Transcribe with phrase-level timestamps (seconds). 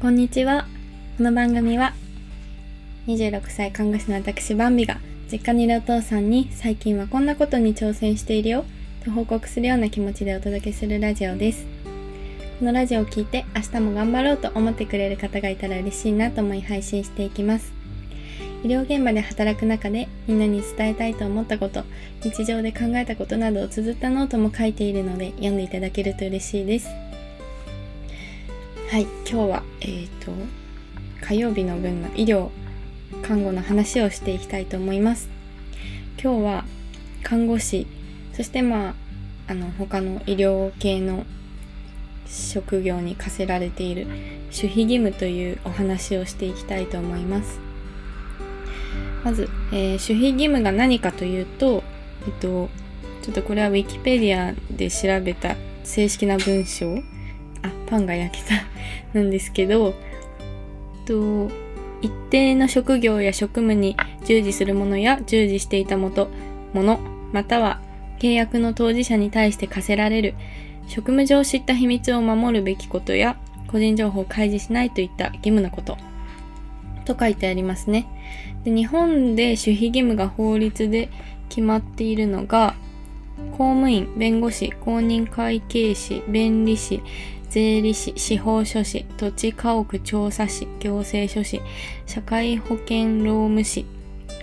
[0.00, 0.64] こんにちは。
[1.16, 1.92] この番組は
[3.08, 8.64] 26歳看護師の私バンビが実家にいるお父さんに最近はこんなことに挑戦しているよ
[9.04, 11.66] と報告するような気持ちでお届けするラジオです。
[12.60, 17.72] このラジオを聞いて明日も頑張ろうと思ってくれる方がいたら嬉しいなと思い配信していきます。
[18.62, 21.82] 医療現場で働く中でみんなに伝えたいと思ったこと、
[22.22, 26.86] 日常で考えたことなどを綴ったノートも書いているので読んでいただけると嬉しいです。
[28.90, 30.32] はい、今日は、えっ、ー、と、
[31.20, 32.48] 火曜日の分の医療、
[33.22, 35.28] 看護の話をしていきたいと思います。
[36.18, 36.64] 今日は
[37.22, 37.86] 看護師、
[38.32, 38.94] そしてまあ、
[39.48, 41.26] あの、他の医療系の
[42.26, 47.60] 職業に課せられている守秘義務というお話をしていきたいと思います。
[49.22, 51.82] まず、えー、守秘義務が何かというと、
[52.26, 52.70] えっと、
[53.20, 57.02] ちょっとこれは Wikipedia で調べた正式な文章
[57.62, 58.54] あ、パンが焼けた
[59.12, 59.94] なんですけど、
[61.06, 61.50] と、
[62.00, 66.28] 一定の職業や職務に従事する者や従事していたもと、
[66.72, 67.00] もの、
[67.32, 67.80] または
[68.18, 70.34] 契約の当事者に対して課せられる、
[70.86, 73.36] 職務上知った秘密を守るべきことや、
[73.68, 75.96] 個人情報を開示しないといった義務のこと、
[77.04, 78.06] と書いてありますね。
[78.64, 81.08] で日本で守秘義務が法律で
[81.48, 82.74] 決まっているのが、
[83.52, 87.02] 公務員、弁護士、公認会計士、弁理士、
[87.50, 91.60] 税理士、司法書士、土地家屋調査士、行政書士、
[92.06, 93.86] 社会保険労務士、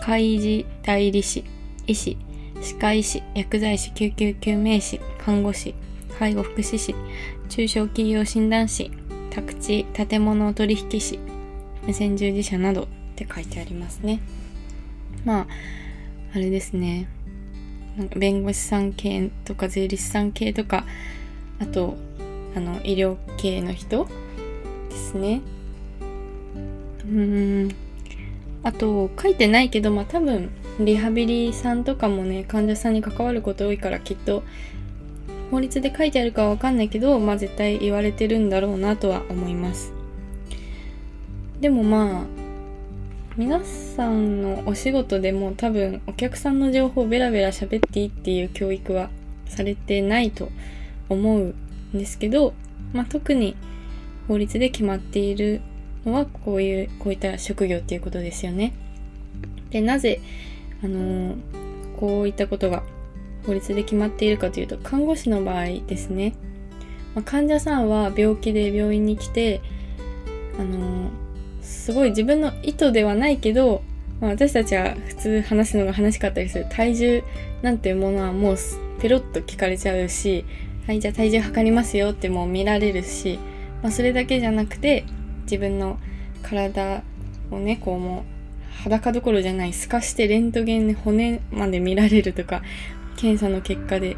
[0.00, 1.44] 開示代理士、
[1.86, 2.16] 医師、
[2.60, 5.74] 歯科医師、薬剤師、救急救命士、看護師、
[6.18, 6.94] 介護福祉士、
[7.48, 8.92] 中小企業診断士、
[9.30, 11.18] 宅地建物取引士、
[11.84, 14.20] 無線従事者などって書いてありますね。
[15.24, 15.46] まあ、
[16.34, 17.08] あれですね。
[17.96, 20.84] なんか弁護士さん系とか税理士さん系とか、
[21.58, 21.96] あと、
[22.54, 24.06] あの、医療系の人
[24.90, 25.40] ですね。
[27.04, 27.74] うん。
[28.62, 30.50] あと、書いてないけど、まあ多分、
[30.80, 34.42] リハビリさんとかもね、患者さんに関わること多いから、きっと、
[35.50, 39.92] 法律で書いてあるかはわかんないけど、まあ絶対言われてるんだろうなとは思います。
[41.60, 42.42] でもまあ、
[43.36, 49.08] 皆さんのお仕事でも多分お客さんの情報をベラベラ喋っていいっていう教育は
[49.46, 50.50] されてないと
[51.08, 51.54] 思う
[51.94, 52.54] んですけど、
[52.92, 53.56] まあ、特に
[54.28, 55.60] 法律で決まっている
[56.04, 58.74] のはこういう、こういった職業っていうことですよね。
[59.70, 60.20] で、なぜ、
[60.82, 61.36] あの、
[61.98, 62.82] こういったことが
[63.46, 66.34] 法律で決まっているかというと、看護師の場合ですね。
[67.14, 69.60] まあ、患者さんは病気で病院に来て、
[70.58, 71.10] あの
[71.62, 73.82] すごい自分の意図ではないけど、
[74.20, 77.22] まあ、私たちは普通話すのが話しかったりする体重
[77.62, 78.56] なんていうものはもう
[79.00, 80.44] ペロッと聞かれちゃうし、
[80.86, 83.38] はい、じゃあ体重測りますよってもう見られるし、
[83.82, 85.04] まあ、それだけじゃなくて
[85.44, 85.98] 自分の
[86.42, 87.02] 体
[87.50, 88.24] をね、こうも
[88.78, 92.62] う裸どころじゃない透かしてレントゲンで骨まで見られるとか、
[93.16, 94.16] 検査の結果で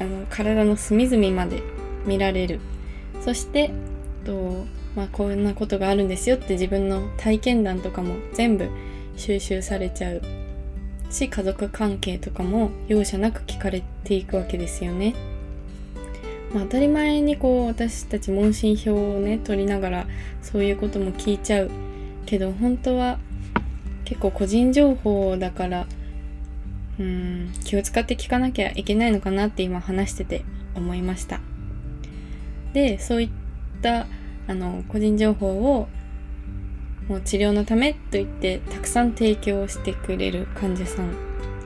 [0.00, 1.62] あの体の隅々まで
[2.04, 2.60] 見られる。
[3.22, 3.70] そして、
[4.24, 8.68] とまあ、こんなことがあるんですよって自分の体験談とかも全部
[9.16, 10.22] 収集されちゃう
[11.10, 15.14] し家族関係とかも容赦なく聞かれていくわけですよね。
[16.52, 20.06] まあ、当たり前にこう私たち問診票をね取りながら
[20.40, 21.70] そういうことも聞いちゃう
[22.26, 23.18] けど本当は
[24.04, 25.86] 結構個人情報だから
[26.98, 30.44] うん気を使って聞かなきゃいけないのかなって今話してて
[30.74, 31.40] 思いました。
[32.72, 33.30] でそういっ
[33.82, 34.06] た
[34.46, 35.88] あの個人情報を
[37.08, 41.14] もう治療のためと言ってたくさん提供してくれる患者さん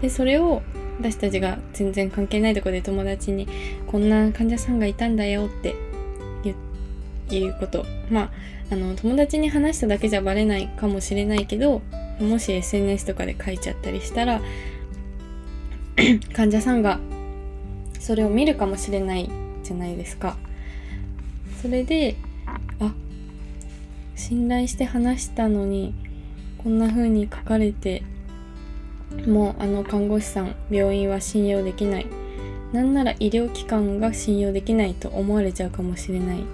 [0.00, 0.62] でそれを
[0.98, 3.48] 私たちが全然関係ないとこで友達に
[3.86, 5.74] こんな患者さんがいたんだよって
[7.30, 7.84] いうこと。
[8.10, 8.30] まあ
[8.70, 11.82] あの友達に話しただけじゃバレないかもしれないけど
[12.18, 14.40] もし SNS とかで書いちゃったりしたら
[16.32, 16.98] 患者さんが
[18.00, 19.30] それを見るかもしれない
[19.62, 20.36] じゃないですか。
[21.60, 22.16] それで
[22.80, 22.92] あ
[24.16, 25.94] 信頼して話したのに
[26.58, 28.02] こんな風に書かれて
[29.26, 32.06] もうあの看護師さん病院は信用できない。
[32.72, 36.44] なんなら医療機関が信用できないと思われちゃうかもしれない。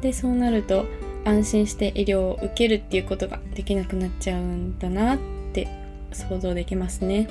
[0.00, 0.86] でそうなると
[1.24, 5.18] 安心して医療を受けるっていうことができなくなっちゃうんだなっ
[5.52, 5.68] て
[6.12, 7.28] 想像できますね。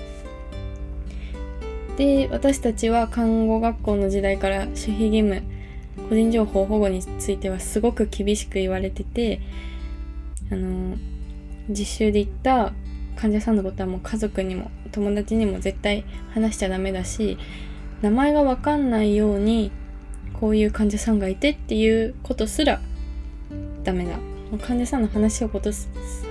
[1.97, 5.41] で私たちは看護学校の時代から守秘義務
[6.07, 9.41] 個人情報保護についてはすごく厳しく言われてて
[10.51, 10.95] あの
[11.69, 12.73] 実習で行った
[13.19, 17.37] 患者さんのことはもう家族にも友達にも絶対話しちゃダメだし
[18.01, 19.71] 名前がわかんないように
[20.39, 22.79] こういう患者さんがいてっていうことすら
[23.83, 24.17] ダメだ。
[24.65, 25.71] 患者さんの話をこと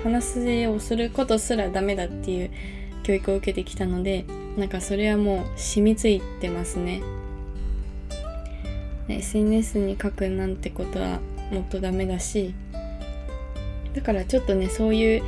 [0.03, 2.51] 話をすることすらダメだっていう
[3.05, 4.25] 教育を受けてきたので
[4.57, 7.03] なんかそれはもう染みついてますね。
[9.09, 11.21] SNS に書くなんてことは
[11.53, 12.55] もっとダメだし
[13.95, 15.23] だからちょっとねそういう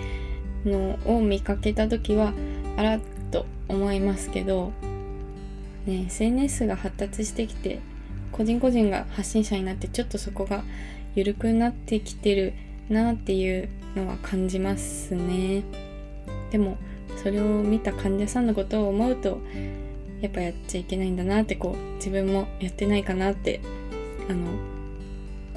[0.65, 2.33] のを見かけた時は
[2.77, 4.73] あらっと思いますけど、
[5.87, 7.81] ね、SNS が発達してきて
[8.33, 10.63] 個人個人が発信者になってちょっとそこが
[11.15, 12.55] 緩くなってきてる
[12.89, 15.63] なっていうのは感じますね。
[16.51, 16.77] でも
[17.23, 19.41] それを見た患者さんのことを思うと
[20.21, 23.61] やっぱやっちゃいけないんだなってこう自分もやってないかなって
[24.29, 24.51] あの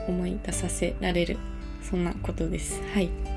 [0.08, 1.38] 思い出させられる
[1.82, 2.82] そんなことです。
[2.94, 3.33] はい。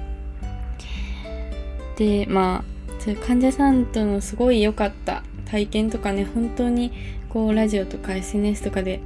[1.97, 6.93] でまあそういう患者さんとのすごい良かった体験とかね本当に
[7.29, 9.01] こうラジオとか SNS とかで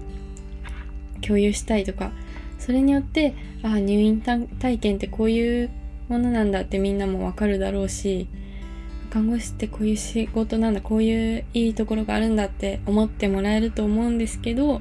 [1.21, 2.13] 共有したいとか
[2.59, 5.71] それによってああ入院体験ってこういう
[6.09, 8.29] ものなんだってみんなもわかるだろうし
[9.11, 14.81] 看護師ってこういう仕事なんだこういういいところがあるんだって思ってもらえると思うんですけど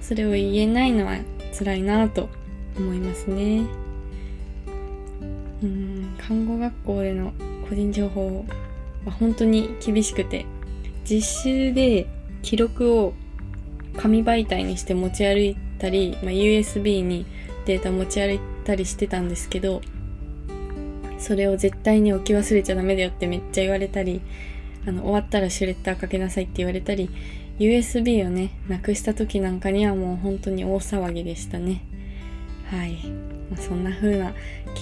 [0.00, 1.18] それを言えないのは
[1.58, 2.28] 辛いなと
[2.76, 3.66] 思いますね。
[5.62, 6.14] うん。
[6.18, 7.32] 看護学校での
[7.68, 8.44] 個人情報
[9.04, 10.46] は本当に厳しくて
[11.04, 12.06] 実習で
[12.42, 13.14] 記録を
[13.96, 17.26] 紙媒体にして持ち歩いたり、まあ、USB に
[17.66, 19.82] データ持ち歩いたりしてたんですけど
[21.18, 24.20] それを絶対に置き忘れちゃダメだよってめっちゃ言われたり
[24.86, 27.10] あの終わったらシュレッダーかけなさいって言われたり
[27.58, 31.84] USB をねなくした時なんかにはもう本当に大騒ぎでしたね。
[32.72, 32.94] はい、
[33.50, 34.32] まあ、そんな風な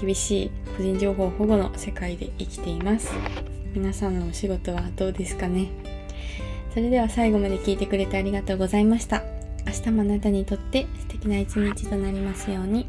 [0.01, 3.11] 厳しい個人情報保護の世界で生きています。
[3.75, 5.69] 皆さんのお仕事はどうですかね？
[6.73, 9.25] それでは最後まで聞いてくれてありがとうございました。
[9.67, 12.87] 明日もあなたにとって素敵な一日となりますように。